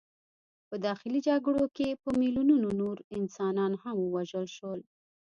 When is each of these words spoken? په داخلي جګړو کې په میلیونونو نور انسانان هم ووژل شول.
په 0.67 0.75
داخلي 0.85 1.19
جګړو 1.27 1.65
کې 1.77 1.87
په 2.01 2.09
میلیونونو 2.19 2.69
نور 2.81 2.97
انسانان 3.17 3.71
هم 3.83 3.97
ووژل 4.01 4.45
شول. 4.55 4.79